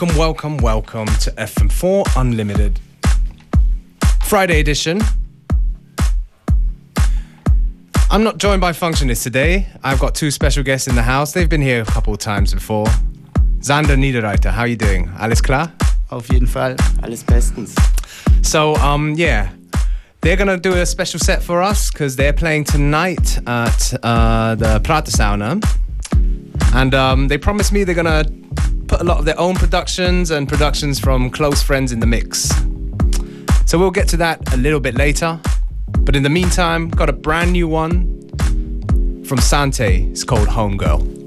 Welcome, 0.00 0.18
welcome, 0.18 0.56
welcome 0.56 1.06
to 1.18 1.30
FM4 1.32 2.06
Unlimited. 2.16 2.80
Friday 4.24 4.58
edition. 4.58 5.02
I'm 8.10 8.22
not 8.22 8.38
joined 8.38 8.62
by 8.62 8.72
Functionist 8.72 9.22
today. 9.24 9.66
I've 9.84 10.00
got 10.00 10.14
two 10.14 10.30
special 10.30 10.62
guests 10.62 10.88
in 10.88 10.94
the 10.94 11.02
house. 11.02 11.34
They've 11.34 11.50
been 11.50 11.60
here 11.60 11.82
a 11.82 11.84
couple 11.84 12.14
of 12.14 12.18
times 12.18 12.54
before. 12.54 12.86
Xander 13.58 13.94
Niederreiter, 13.98 14.50
how 14.50 14.62
are 14.62 14.66
you 14.66 14.76
doing? 14.76 15.10
Alles 15.18 15.42
klar? 15.42 15.70
Auf 16.10 16.26
jeden 16.28 16.46
Fall, 16.46 16.76
alles 17.02 17.22
bestens. 17.22 17.76
So, 18.40 18.76
um, 18.76 19.12
yeah, 19.18 19.50
they're 20.22 20.36
gonna 20.36 20.56
do 20.56 20.72
a 20.72 20.86
special 20.86 21.20
set 21.20 21.42
for 21.42 21.60
us 21.60 21.90
because 21.90 22.16
they're 22.16 22.32
playing 22.32 22.64
tonight 22.64 23.36
at 23.46 23.92
uh, 24.02 24.54
the 24.54 24.80
Pratersauna, 24.82 25.62
and 26.74 26.94
um, 26.94 27.28
they 27.28 27.36
promised 27.36 27.70
me 27.70 27.84
they're 27.84 27.94
gonna 27.94 28.24
a 29.00 29.04
lot 29.04 29.18
of 29.18 29.24
their 29.24 29.38
own 29.40 29.54
productions 29.54 30.30
and 30.30 30.46
productions 30.46 31.00
from 31.00 31.30
close 31.30 31.62
friends 31.62 31.90
in 31.90 32.00
the 32.00 32.06
mix. 32.06 32.50
So 33.64 33.78
we'll 33.78 33.90
get 33.90 34.08
to 34.08 34.16
that 34.18 34.52
a 34.52 34.58
little 34.58 34.80
bit 34.80 34.94
later. 34.94 35.40
But 36.00 36.14
in 36.16 36.22
the 36.22 36.28
meantime, 36.28 36.90
got 36.90 37.08
a 37.08 37.12
brand 37.12 37.52
new 37.52 37.66
one 37.66 39.24
from 39.24 39.38
Sante. 39.38 40.06
It's 40.10 40.22
called 40.22 40.48
Homegirl. 40.48 41.19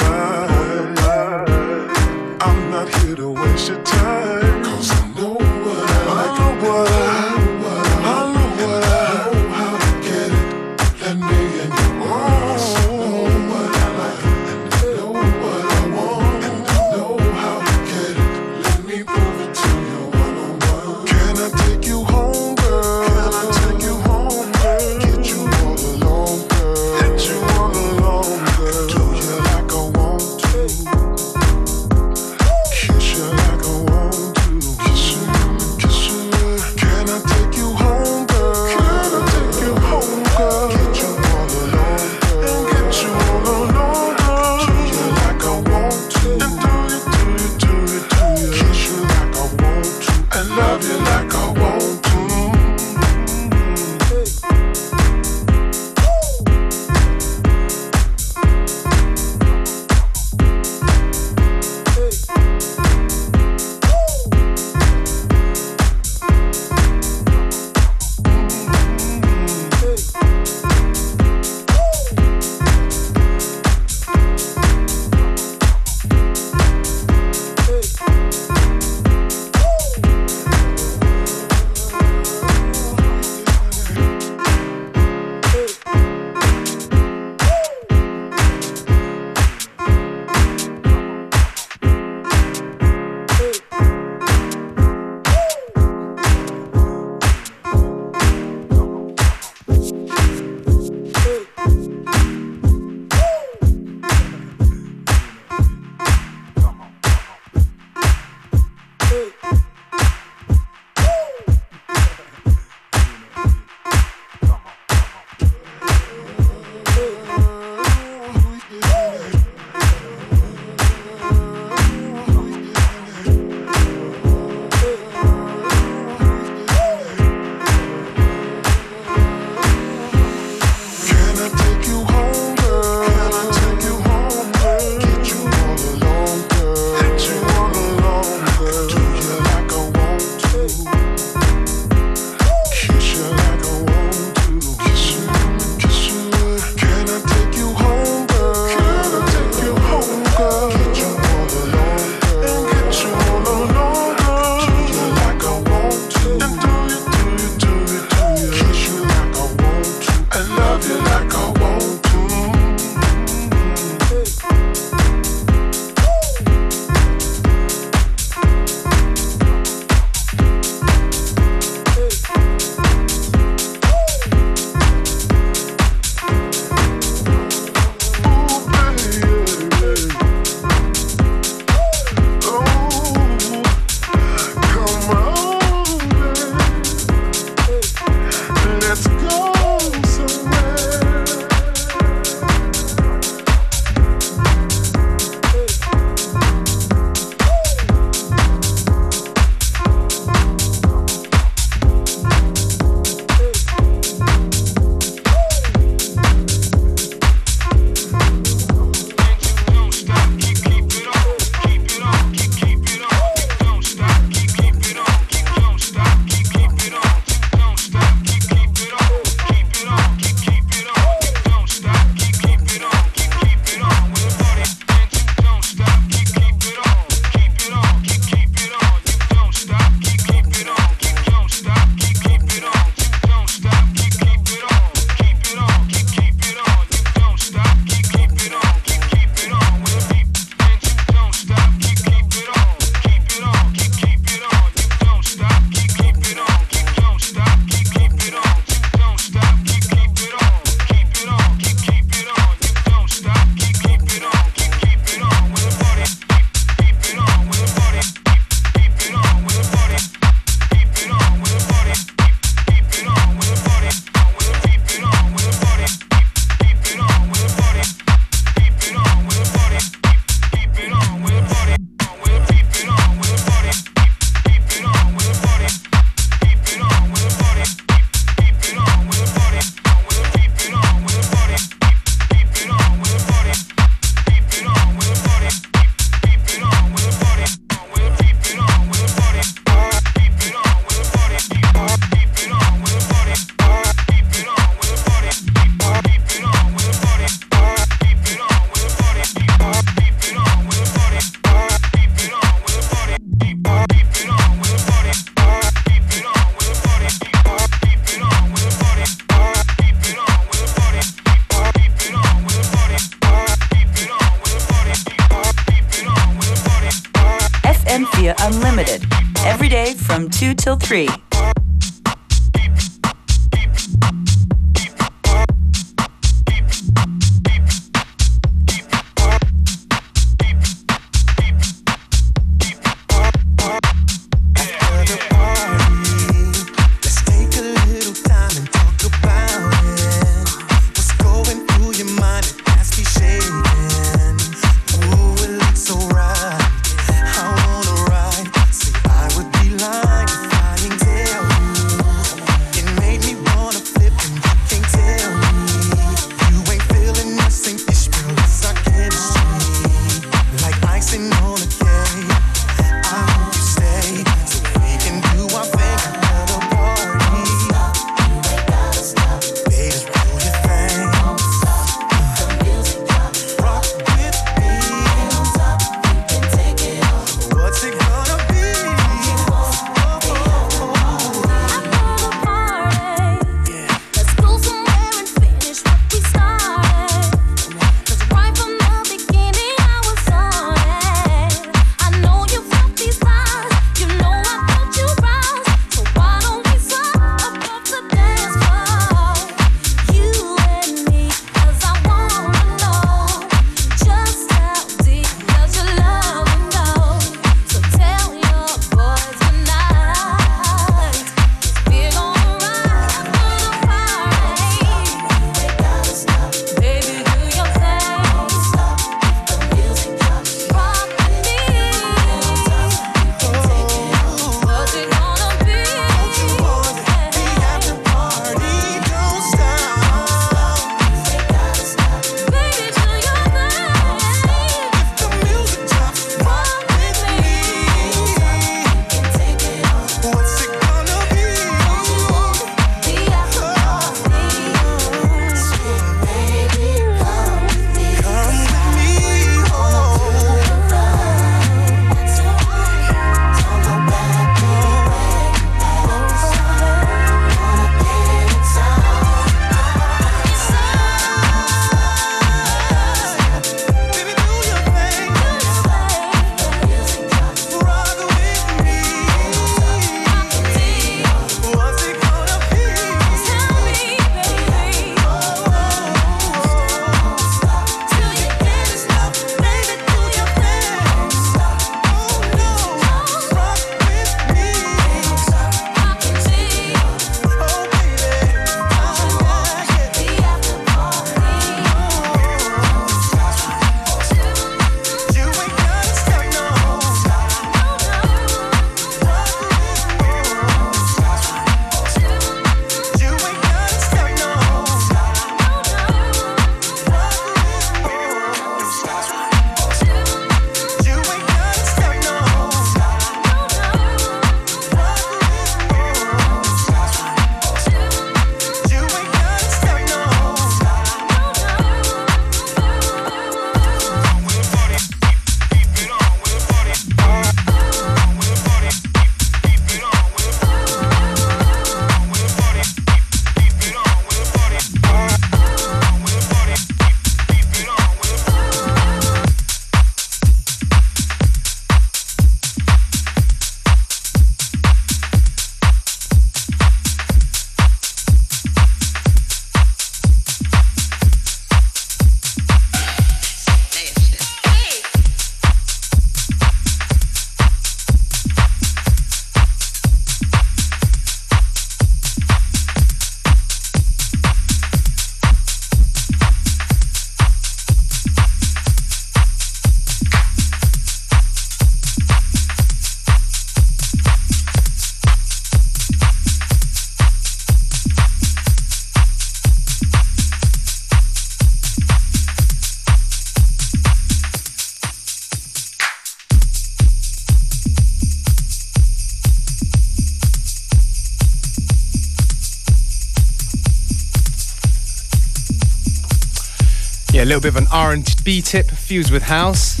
Bit 597.62 597.68
of 597.68 597.76
an 597.76 597.86
R&B 597.92 598.60
tip 598.60 598.90
fused 598.90 599.30
with 599.30 599.44
house. 599.44 600.00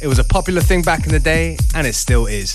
It 0.00 0.06
was 0.06 0.20
a 0.20 0.24
popular 0.24 0.60
thing 0.60 0.82
back 0.82 1.04
in 1.04 1.10
the 1.10 1.18
day, 1.18 1.56
and 1.74 1.84
it 1.84 1.94
still 1.94 2.26
is. 2.26 2.54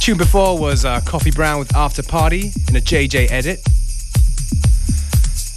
Tune 0.00 0.16
before 0.16 0.58
was 0.58 0.86
uh, 0.86 1.02
Coffee 1.02 1.30
Brown 1.30 1.58
with 1.58 1.76
After 1.76 2.02
Party 2.02 2.50
in 2.68 2.76
a 2.76 2.80
JJ 2.80 3.30
edit. 3.30 3.60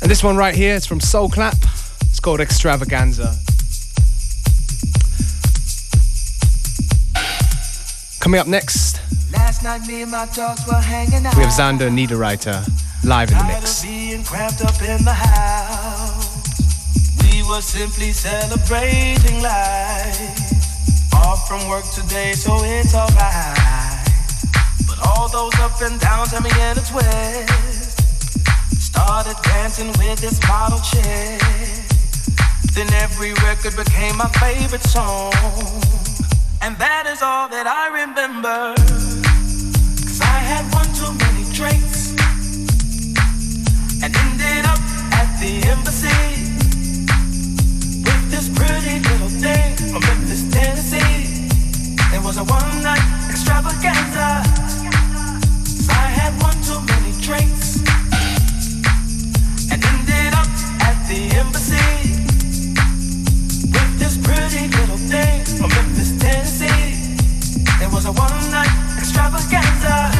And 0.01 0.11
this 0.11 0.23
one 0.25 0.35
right 0.35 0.53
here 0.53 0.75
is 0.75 0.85
from 0.85 0.99
Soul 0.99 1.29
Clap. 1.29 1.55
It's 2.01 2.19
called 2.19 2.41
Extravaganza. 2.41 3.33
Coming 8.19 8.41
up 8.41 8.47
next, 8.47 8.99
Last 9.31 9.63
night 9.63 9.87
me 9.87 10.01
and 10.01 10.11
my 10.11 10.25
dogs 10.35 10.67
were 10.67 10.73
hanging 10.73 11.25
out. 11.25 11.35
we 11.37 11.43
have 11.43 11.51
Xander 11.53 11.89
Niederreiter 11.89 12.67
live 13.05 13.31
in 13.31 13.37
the 13.37 13.43
mix. 13.45 13.85
Were 17.47 17.61
simply 17.61 18.11
celebrating 18.11 19.41
life. 19.41 21.13
Off 21.13 21.47
from 21.47 21.67
work 21.69 21.85
today, 21.91 22.33
so 22.33 22.51
it's 22.63 22.95
alright. 22.95 24.07
But 24.87 24.99
all 25.05 25.27
those 25.29 25.53
up 25.59 25.81
and 25.81 25.99
downs 25.99 26.31
had 26.31 26.43
me 26.43 26.49
in 26.49 26.77
a 26.77 26.85
twist. 26.85 27.99
Started 28.79 29.37
dancing 29.43 29.87
with 29.99 30.19
this 30.21 30.39
model 30.47 30.79
chick. 30.79 31.41
Then 32.73 32.91
every 32.93 33.33
record 33.45 33.75
became 33.75 34.17
my 34.17 34.29
favorite 34.39 34.83
song. 34.83 35.33
And 36.61 36.77
that 36.77 37.05
is 37.07 37.21
all 37.21 37.47
that 37.49 37.67
I 37.67 37.85
remember. 38.01 38.73
Cause 40.05 40.21
I 40.21 40.39
had 40.51 40.65
one 40.73 40.89
too 40.95 41.13
many 41.25 41.43
drinks. 41.53 42.11
And 44.03 44.15
ended 44.15 44.65
up 44.65 44.79
at 45.13 45.39
the 45.39 45.63
embassy. 45.69 46.54
This 48.35 48.49
pretty 48.49 48.99
little 48.99 49.29
thing 49.29 49.77
from 49.77 50.01
Memphis, 50.01 50.43
Tennessee. 50.51 51.47
It 52.13 52.21
was 52.21 52.35
a 52.35 52.43
one 52.43 52.83
night 52.83 52.99
extravaganza. 53.29 54.43
I 55.87 56.05
had 56.19 56.33
one 56.43 56.59
too 56.67 56.81
many 56.83 57.13
drinks. 57.21 57.79
And 59.71 59.79
ended 59.79 60.33
up 60.35 60.51
at 60.83 60.97
the 61.07 61.31
embassy. 61.39 62.11
With 63.71 63.99
this 63.99 64.17
pretty 64.17 64.67
little 64.79 64.97
thing 64.97 65.45
from 65.55 65.69
Memphis, 65.69 66.11
Tennessee. 66.19 67.07
It 67.81 67.89
was 67.89 68.03
a 68.05 68.11
one 68.11 68.51
night 68.51 68.97
extravaganza. 68.97 70.14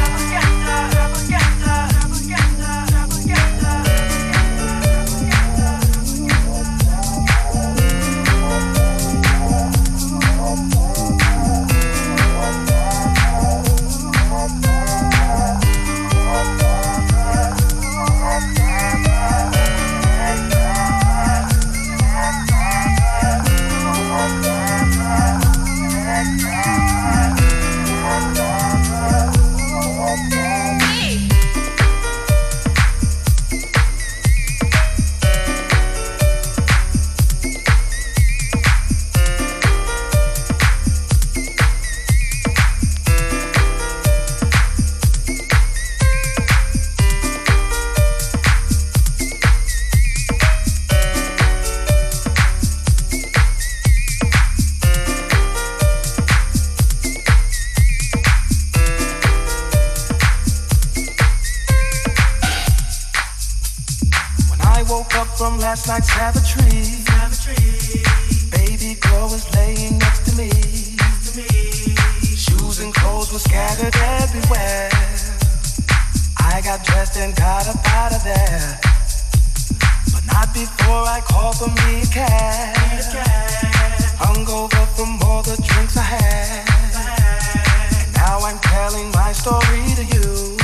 Woke 64.88 65.14
up 65.16 65.26
from 65.38 65.58
last 65.58 65.88
night's 65.88 66.12
savagery, 66.12 67.02
baby 68.50 68.98
girl 69.00 69.28
was 69.28 69.44
laying 69.54 69.98
next 69.98 70.30
to 70.30 70.36
me. 70.36 70.50
Shoes 72.22 72.80
and 72.80 72.94
clothes 72.94 73.32
were 73.32 73.38
scattered 73.38 73.94
everywhere. 73.96 74.90
I 76.38 76.60
got 76.62 76.84
dressed 76.84 77.16
and 77.16 77.34
got 77.36 77.66
up 77.68 77.84
out 77.88 78.12
of 78.14 78.22
there. 78.22 78.78
But 80.12 80.24
not 80.26 80.54
before 80.54 81.04
I 81.04 81.20
called 81.24 81.56
for 81.56 81.68
me 81.68 82.02
a 82.02 82.06
cab. 82.06 82.76
Hungover 84.18 84.86
from 84.96 85.18
all 85.22 85.42
the 85.42 85.56
drinks 85.62 85.96
I 85.96 86.02
had. 86.02 86.66
And 87.98 88.14
now 88.14 88.38
I'm 88.40 88.58
telling 88.58 89.10
my 89.12 89.32
story 89.32 89.82
to 89.98 90.04
you. 90.04 90.56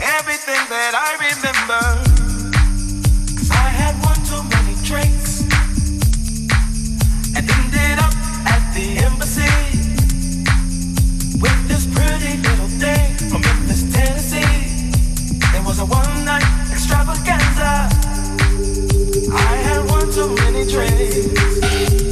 Everything 0.00 0.62
that 0.70 0.92
I 0.94 1.10
remember. 1.26 2.05
Extravaganza. 16.86 17.88
I 19.32 19.56
had 19.66 19.90
one 19.90 20.10
too 20.12 20.34
many 20.36 20.64
drinks. 20.70 22.05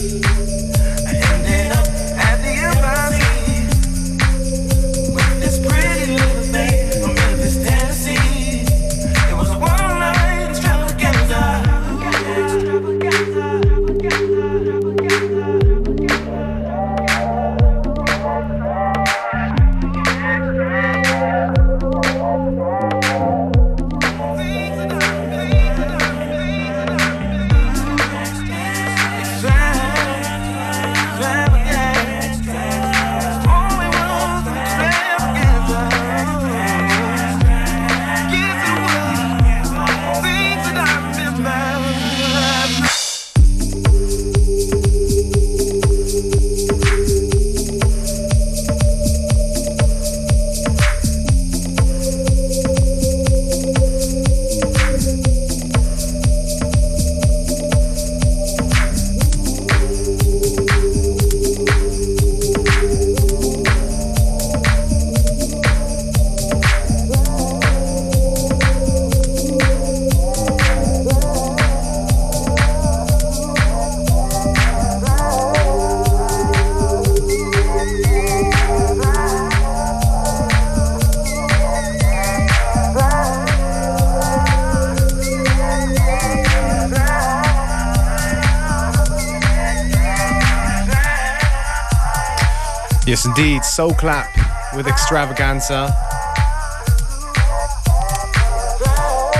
Indeed. 93.37 93.65
Soul 93.65 93.93
Clap 93.95 94.29
with 94.77 94.87
Extravaganza. 94.87 95.89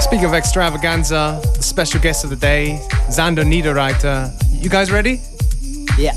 Speaking 0.01 0.25
of 0.25 0.35
Extravaganza, 0.35 1.41
the 1.57 1.63
special 1.63 2.01
guest 2.01 2.25
of 2.25 2.31
the 2.31 2.37
day, 2.37 2.81
Xander 3.09 3.45
Niederreiter. 3.45 4.33
You 4.51 4.69
guys 4.69 4.91
ready? 4.91 5.21
Yeah. 5.97 6.15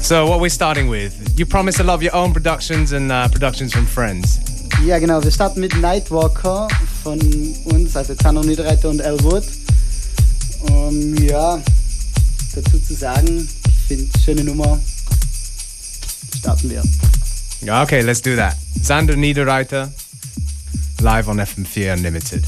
So, 0.00 0.26
what 0.26 0.40
we're 0.40 0.48
starting 0.48 0.88
with, 0.88 1.38
you 1.38 1.44
promised 1.44 1.80
a 1.80 1.84
lot 1.84 1.94
of 1.94 2.02
your 2.02 2.14
own 2.14 2.32
productions 2.32 2.92
and 2.92 3.12
uh, 3.12 3.28
productions 3.28 3.74
from 3.74 3.84
friends. 3.84 4.38
Ja, 4.86 4.98
genau. 4.98 5.22
Wir 5.22 5.30
starten 5.30 5.60
mit 5.60 5.76
Nightwalker 5.76 6.68
von 7.02 7.18
uns, 7.66 7.94
also 7.94 8.14
Xander 8.14 8.42
Niederreiter 8.42 8.88
und 8.88 9.00
Elwood. 9.00 9.44
Um, 10.70 11.14
ja, 11.16 11.60
dazu 12.54 12.78
zu 12.78 12.94
sagen, 12.94 13.46
ich 13.66 13.86
finde 13.86 14.18
schöne 14.18 14.44
Nummer. 14.44 14.78
Wir. 16.70 16.82
Okay, 17.82 18.02
let's 18.02 18.20
do 18.20 18.36
that. 18.36 18.56
Sander 18.82 19.16
Niederreiter, 19.16 19.90
live 21.00 21.28
on 21.28 21.38
FM4 21.38 21.92
Unlimited. 21.92 22.44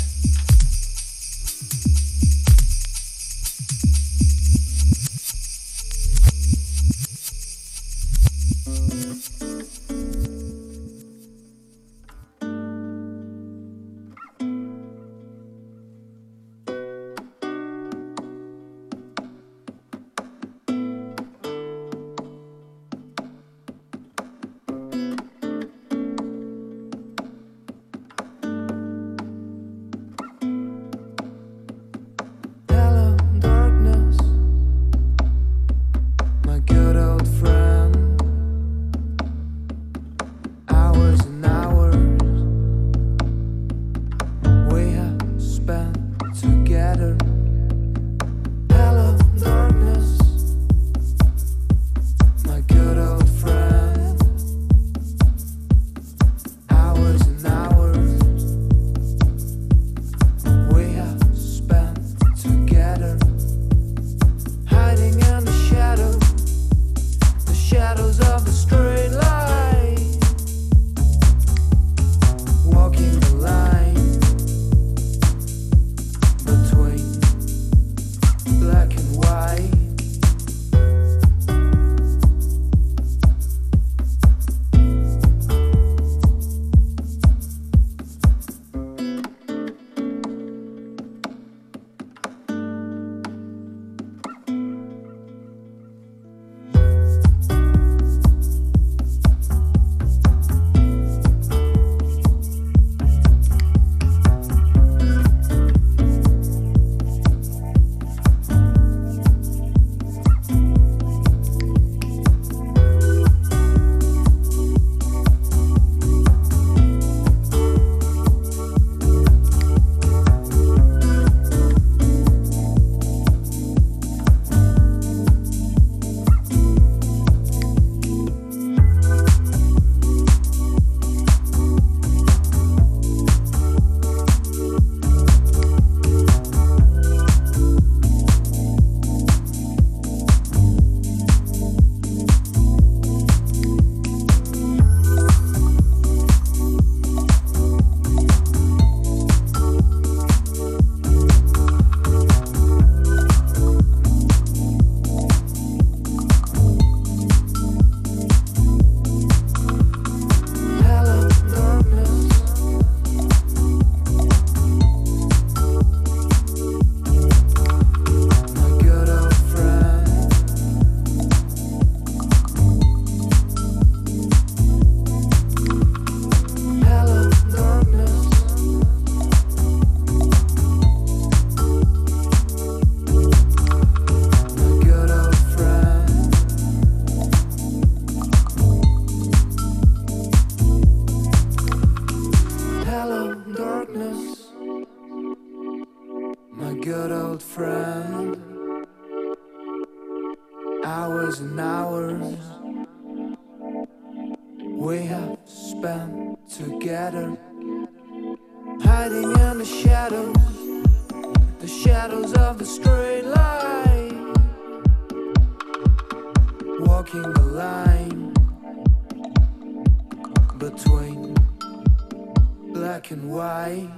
black 223.06 223.10
and 223.10 223.30
white. 223.30 223.88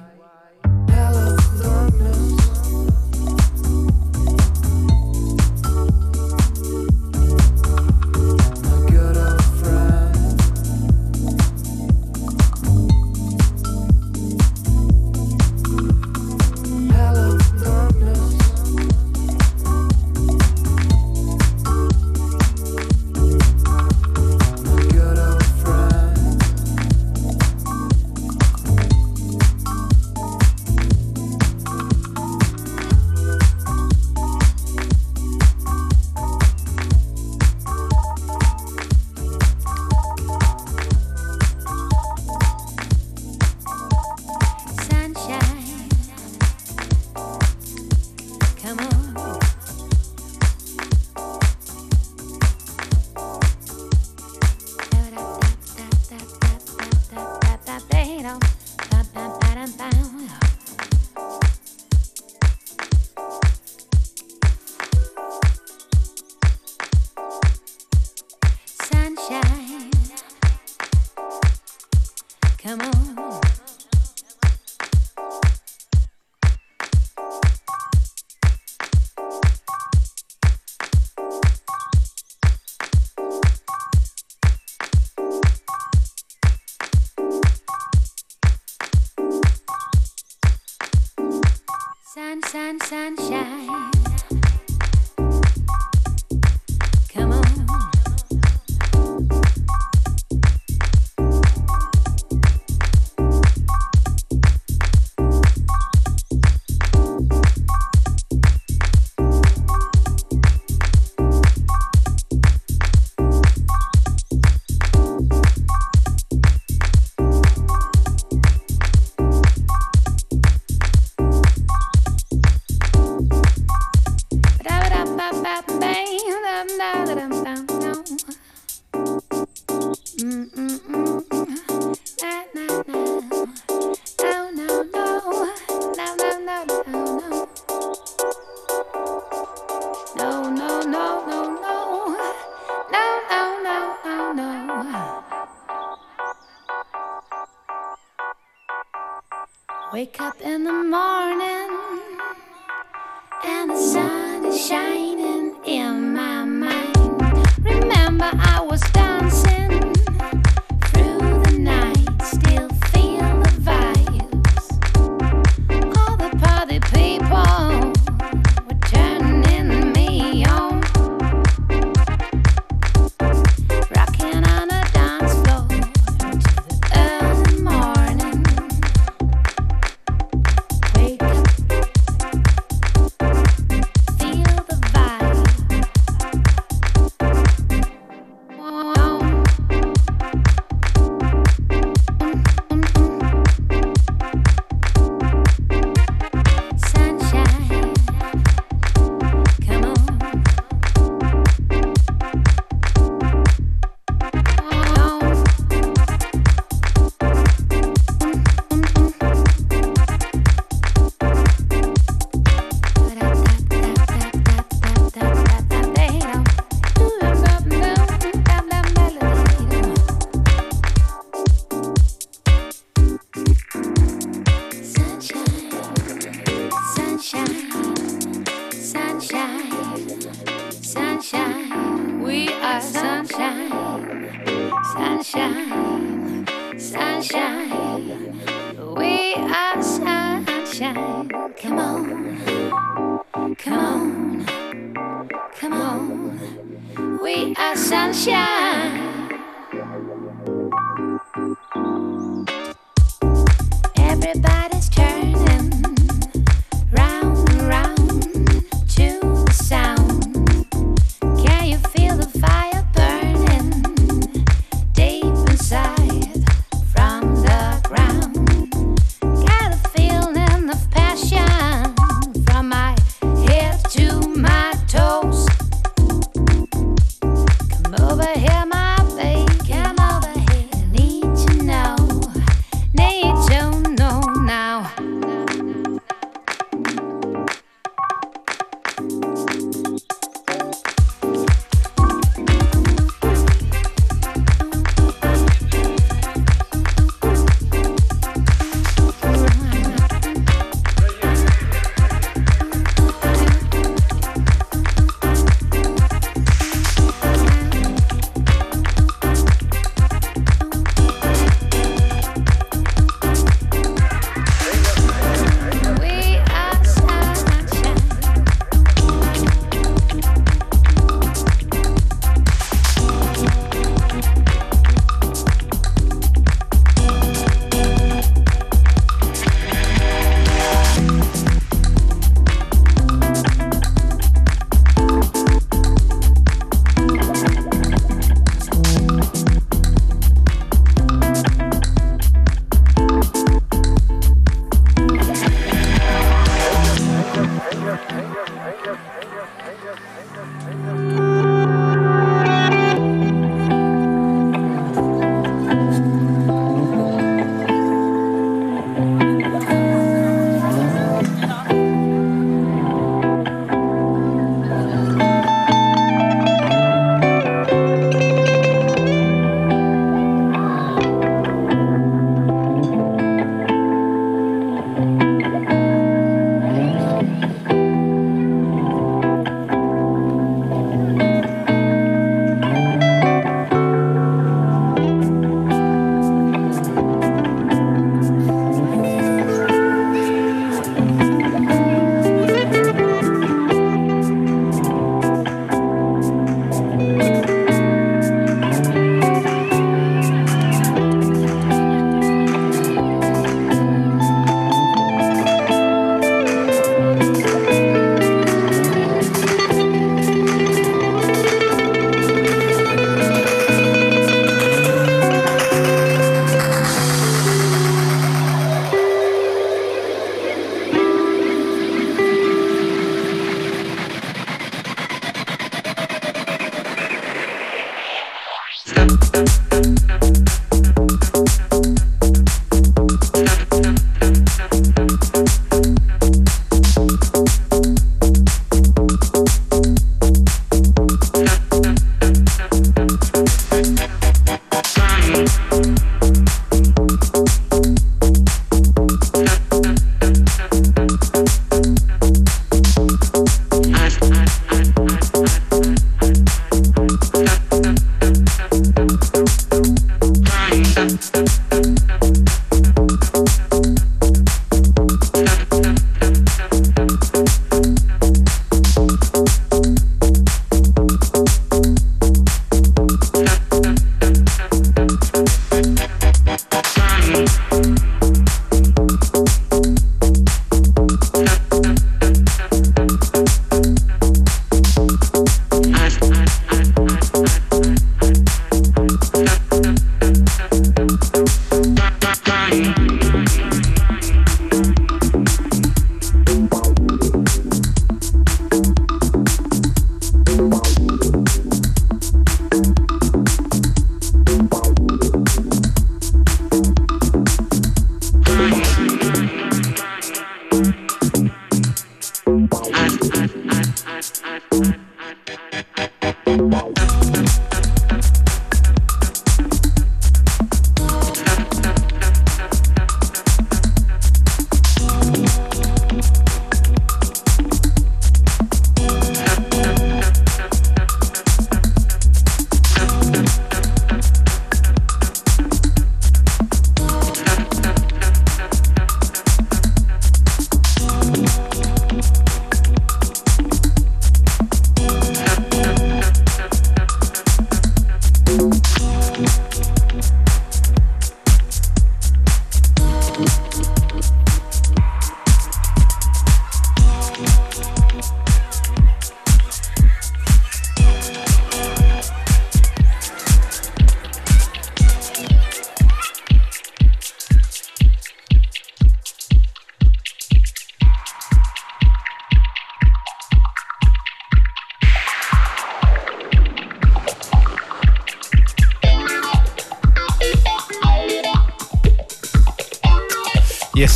Hello, 0.90 1.36
darkness. 1.62 2.37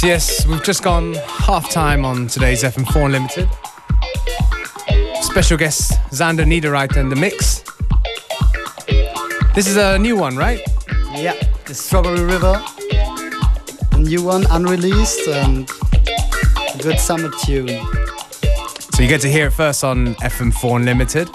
Yes, 0.02 0.46
we've 0.46 0.62
just 0.62 0.82
gone 0.82 1.14
half 1.14 1.70
time 1.70 2.04
on 2.04 2.26
today's 2.26 2.62
FM4 2.62 3.06
Unlimited. 3.06 3.48
Special 5.22 5.56
guest 5.56 5.92
Xander 6.10 6.44
Niederreiter 6.44 6.96
in 6.98 7.08
the 7.08 7.16
mix. 7.16 7.62
This 9.54 9.66
is 9.66 9.76
a 9.76 9.98
new 9.98 10.16
one, 10.16 10.36
right? 10.36 10.60
Yeah, 11.14 11.34
the 11.66 11.74
Strawberry 11.74 12.22
River. 12.22 12.62
A 13.92 13.98
new 13.98 14.22
one, 14.22 14.44
unreleased, 14.50 15.28
and 15.28 15.68
a 16.74 16.78
good 16.82 16.98
summer 16.98 17.30
tune. 17.44 17.68
So 18.92 19.02
you 19.02 19.08
get 19.08 19.20
to 19.22 19.30
hear 19.30 19.46
it 19.48 19.52
first 19.52 19.84
on 19.84 20.14
FM4 20.16 20.76
Unlimited. 20.76 21.30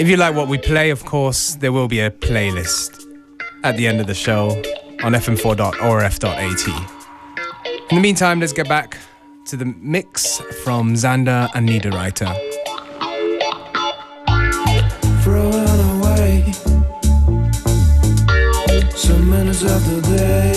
If 0.00 0.08
you 0.08 0.16
like 0.16 0.34
what 0.34 0.48
we 0.48 0.56
play, 0.56 0.88
of 0.88 1.04
course, 1.04 1.56
there 1.56 1.72
will 1.72 1.86
be 1.86 2.00
a 2.00 2.10
playlist 2.10 3.04
at 3.62 3.76
the 3.76 3.86
end 3.86 4.00
of 4.00 4.06
the 4.06 4.14
show 4.14 4.52
on 5.02 5.12
fm4.orf.at. 5.12 6.68
In 7.90 7.96
the 7.96 8.00
meantime, 8.00 8.40
let's 8.40 8.54
get 8.54 8.66
back 8.66 8.96
to 9.48 9.58
the 9.58 9.66
mix 9.66 10.38
from 10.64 10.94
Xander 10.94 11.50
and 11.54 11.68
Niederreiter. 11.68 12.34
Throwing 15.22 15.98
away 15.98 16.54
minutes 19.30 19.62
of 19.64 19.84
the 19.84 20.16
day. 20.16 20.49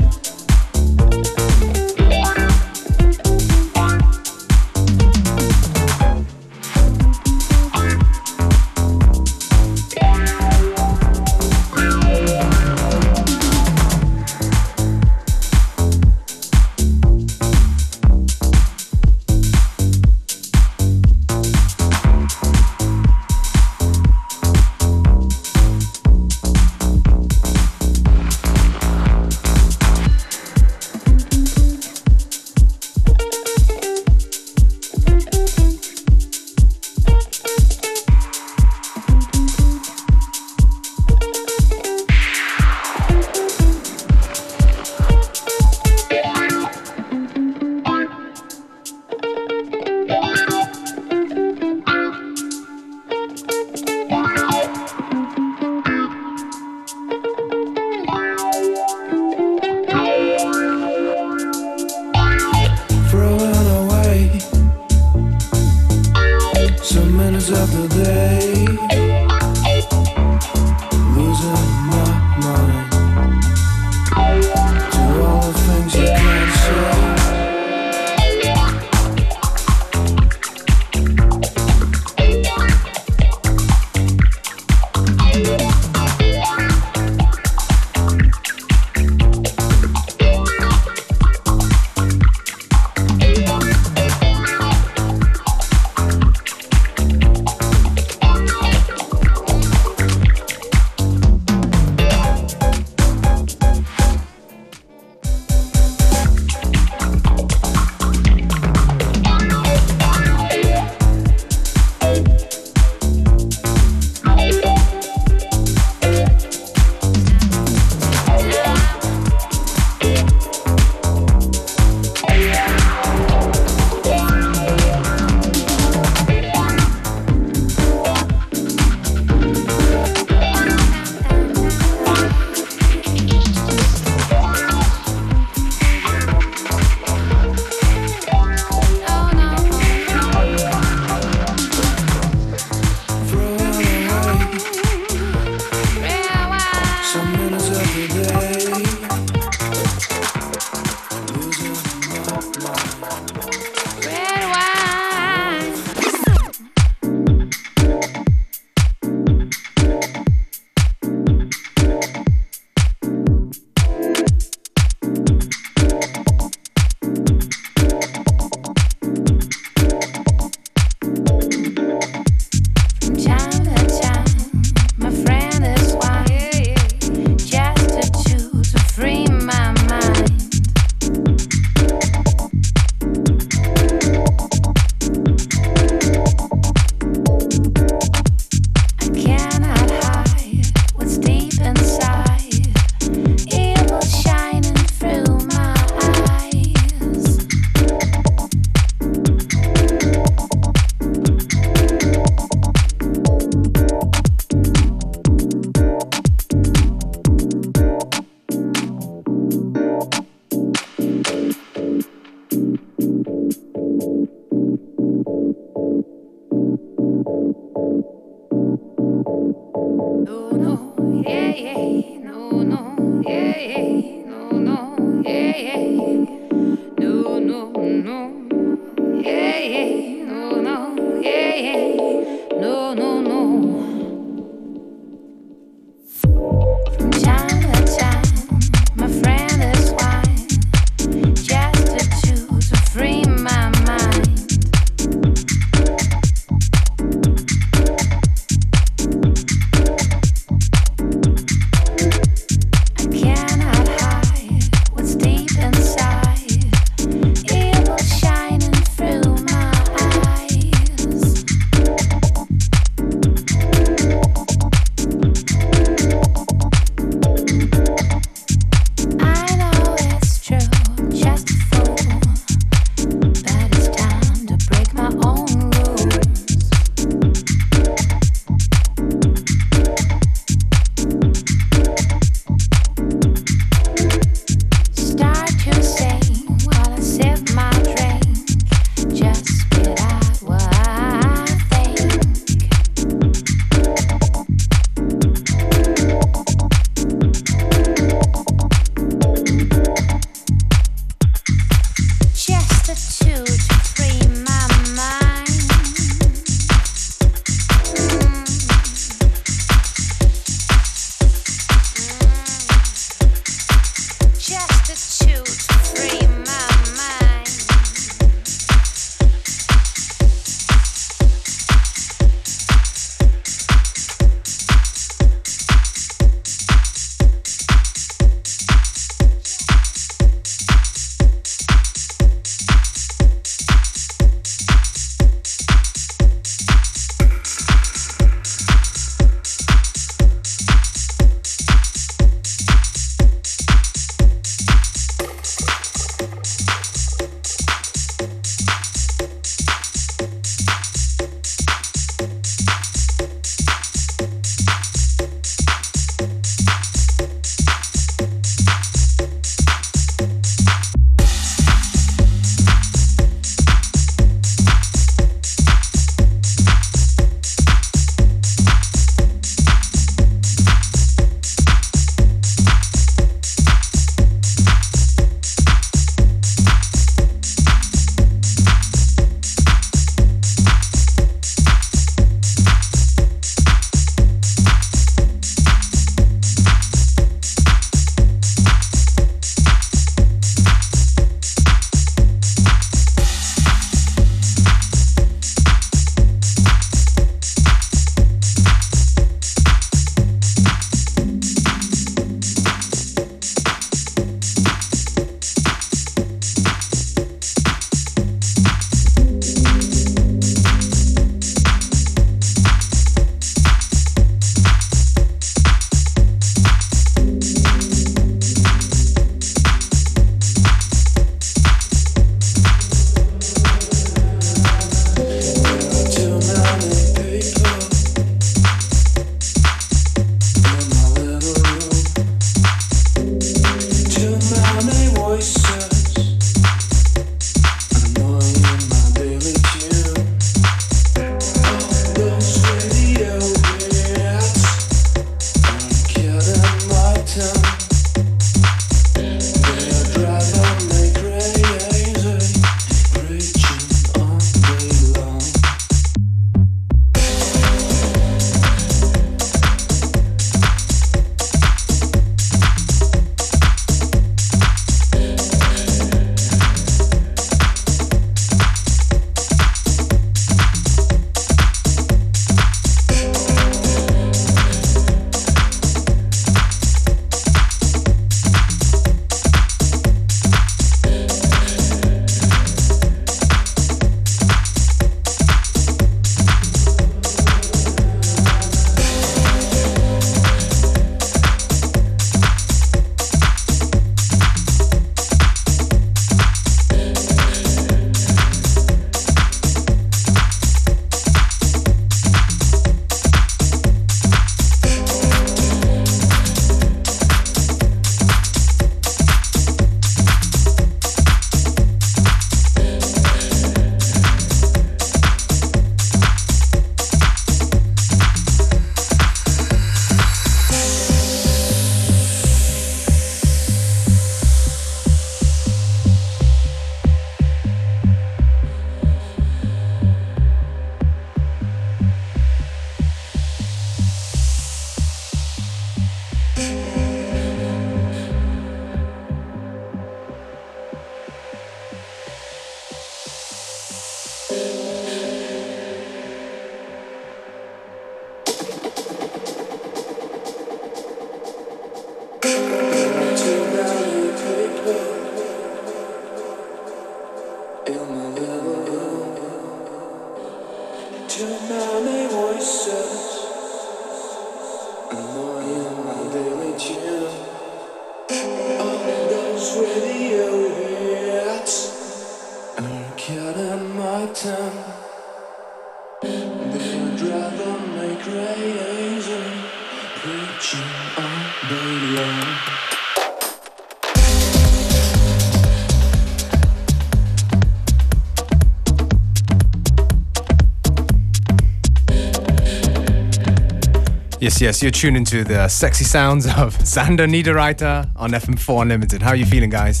Yes, 594.56 594.62
yes, 594.62 594.82
you're 594.82 594.90
tuned 594.90 595.18
into 595.18 595.44
the 595.44 595.68
sexy 595.68 596.04
sounds 596.04 596.46
of 596.46 596.72
Sander 596.86 597.26
Niederreiter 597.26 598.08
on 598.16 598.30
FM4 598.30 598.80
Unlimited. 598.82 599.20
How 599.20 599.30
are 599.32 599.36
you 599.36 599.44
feeling, 599.44 599.68
guys? 599.68 600.00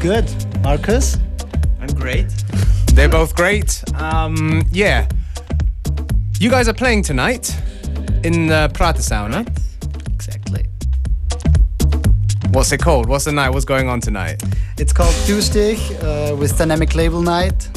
Good. 0.00 0.28
Marcus? 0.64 1.18
I'm 1.80 1.94
great. 1.94 2.26
They're 2.94 3.08
both 3.08 3.36
great. 3.36 3.84
Um, 3.94 4.64
yeah. 4.72 5.08
You 6.40 6.50
guys 6.50 6.66
are 6.68 6.72
playing 6.72 7.04
tonight 7.04 7.56
in 8.24 8.48
the 8.48 8.72
Pratersauna. 8.74 9.46
Exactly. 10.14 10.66
What's 12.48 12.72
it 12.72 12.78
called? 12.80 13.08
What's 13.08 13.26
the 13.26 13.32
night? 13.32 13.50
What's 13.50 13.64
going 13.64 13.88
on 13.88 14.00
tonight? 14.00 14.42
It's 14.78 14.92
called 14.92 15.14
Tuesday 15.26 15.74
uh, 15.98 16.34
with 16.34 16.58
Diynamic 16.58 16.96
Label 16.96 17.22
Night. 17.22 17.68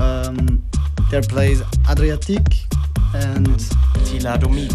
Um, 0.00 0.62
there 1.10 1.22
plays 1.22 1.60
Adriatique 1.88 2.66
and 3.14 3.60
Thyladomid. 4.10 4.74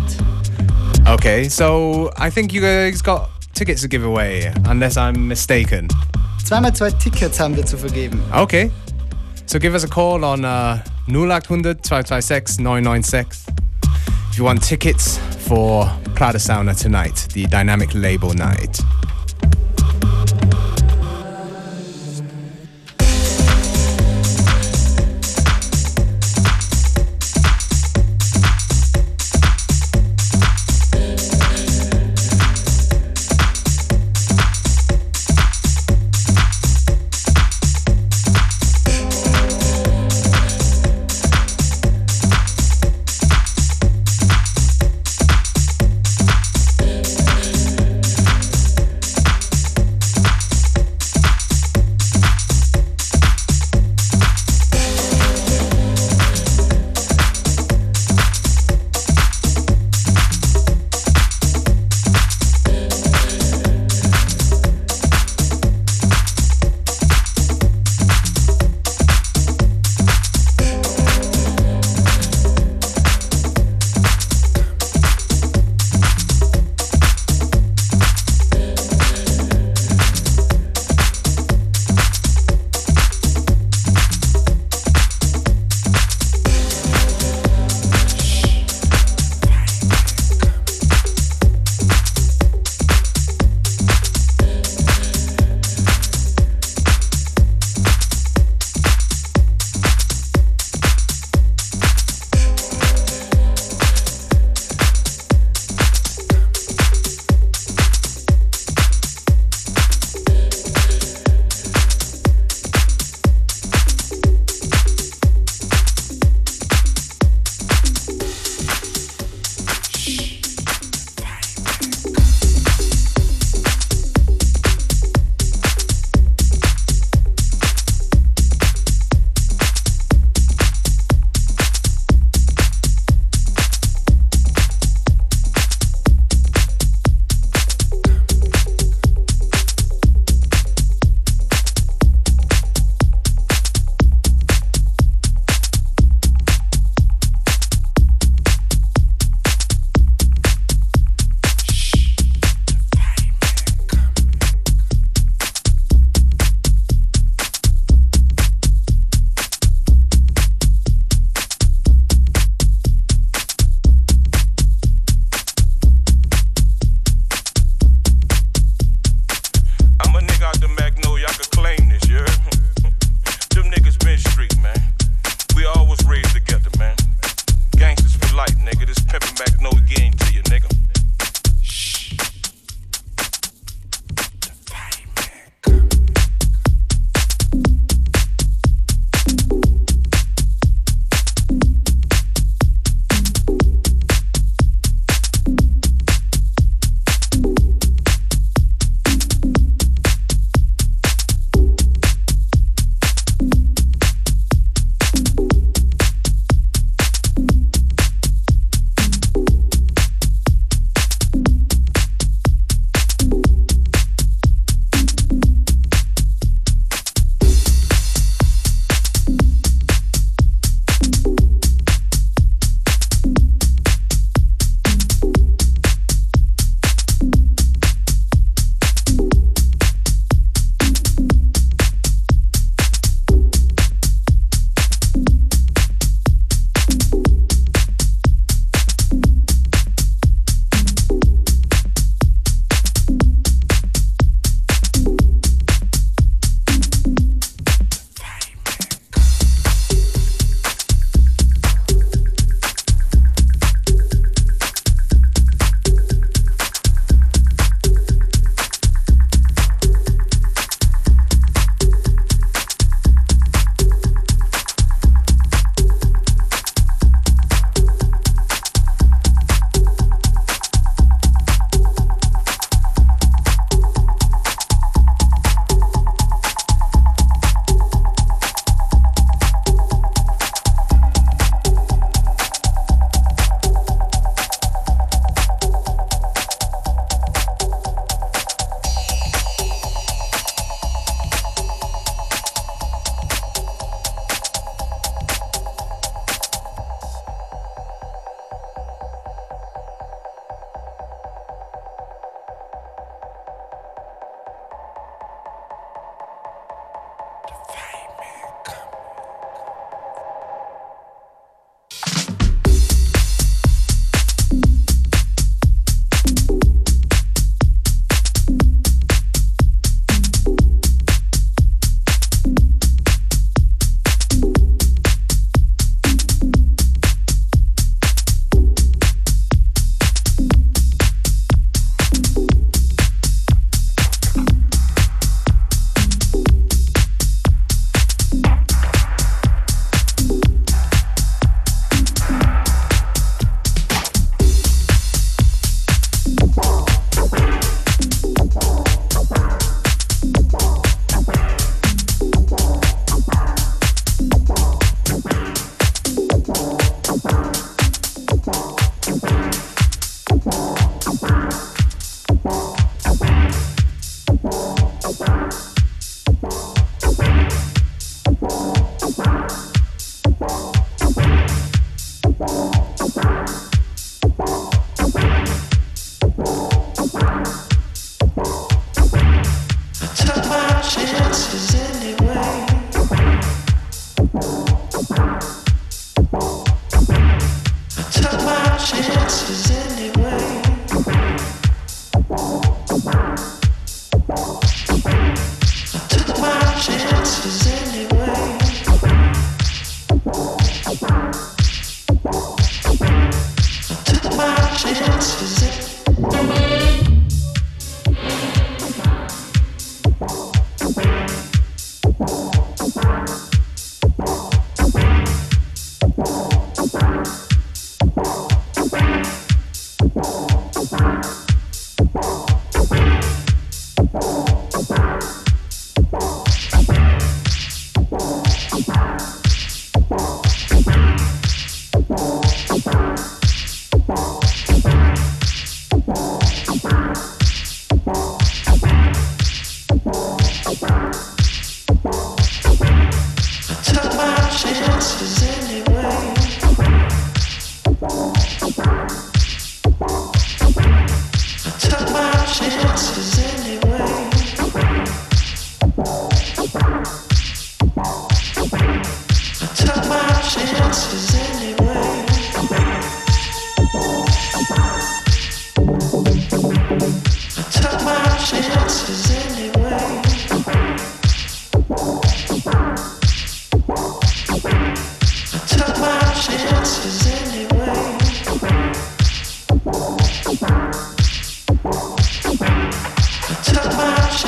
Okay, 1.07 1.49
so 1.49 2.11
I 2.17 2.29
think 2.29 2.53
you 2.53 2.61
guys 2.61 3.01
got 3.01 3.29
tickets 3.53 3.81
to 3.81 3.87
give 3.87 4.03
away, 4.03 4.51
unless 4.67 4.97
I'm 4.97 5.27
mistaken. 5.27 5.87
zweimal 6.43 6.73
zwei 6.73 6.91
Tickets 6.91 7.39
haben 7.39 7.55
wir 7.55 7.65
zu 7.65 7.77
vergeben. 7.77 8.21
Okay. 8.33 8.71
So 9.45 9.59
give 9.59 9.75
us 9.75 9.83
a 9.83 9.87
call 9.87 10.23
on 10.23 10.43
uh, 10.45 10.79
0800 11.07 11.83
226 11.83 12.59
996 12.59 13.45
if 14.35 14.39
you 14.39 14.43
want 14.43 14.61
tickets 14.61 15.17
for 15.47 15.85
Pratersauna 16.13 16.77
tonight, 16.77 17.27
the 17.33 17.45
Diynamic 17.45 17.93
label 17.93 18.33
night. 18.33 18.81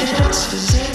Chances 0.05 0.86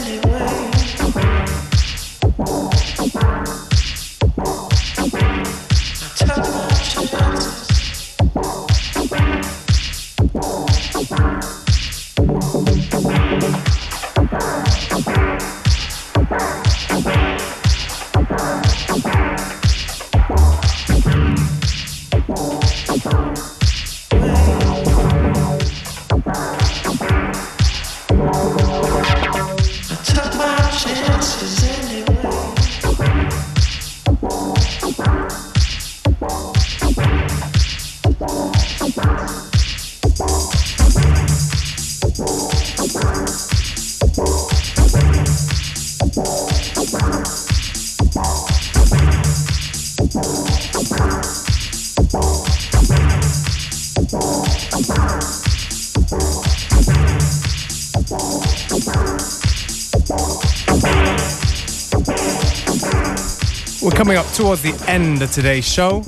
coming 64.02 64.16
up 64.18 64.26
towards 64.32 64.62
the 64.62 64.84
end 64.88 65.22
of 65.22 65.30
today's 65.30 65.64
show. 65.64 66.00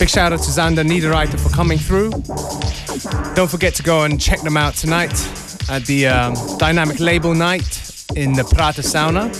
Big 0.00 0.08
shout 0.08 0.32
out 0.32 0.40
to 0.40 0.50
Xander 0.50 0.84
Niederreiter 0.84 1.38
for 1.38 1.50
coming 1.50 1.78
through. 1.78 2.10
Don't 3.36 3.48
forget 3.48 3.76
to 3.76 3.84
go 3.84 4.02
and 4.02 4.20
check 4.20 4.40
them 4.40 4.56
out 4.56 4.74
tonight 4.74 5.12
at 5.70 5.84
the 5.86 6.08
um, 6.08 6.34
Diynamic 6.58 6.98
Label 6.98 7.32
Night 7.32 7.62
in 8.16 8.32
the 8.32 8.42
Pratersauna. 8.42 9.30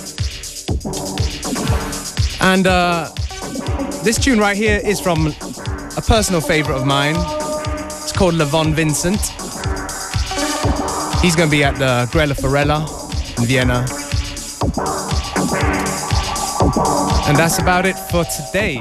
And 2.41 2.69
uh, 2.69 3.11
this 4.05 4.17
tune 4.17 4.39
right 4.39 4.57
here 4.57 4.81
is 4.85 5.01
from 5.01 5.27
a 5.97 6.03
personal 6.07 6.41
favorite 6.41 6.77
of 6.77 6.87
mine. 6.87 7.17
It's 7.17 8.13
called 8.13 8.35
Levon 8.35 8.75
Vincent. 8.75 9.21
He's 11.21 11.35
going 11.35 11.49
to 11.49 11.57
be 11.57 11.65
at 11.65 11.75
the 11.81 12.09
Grelle 12.13 12.41
Forelle 12.41 12.87
in 13.39 13.45
Vienna. 13.45 14.06
And 17.29 17.37
that's 17.37 17.59
about 17.59 17.87
it 17.87 17.99
for 17.99 18.25
today. 18.25 18.81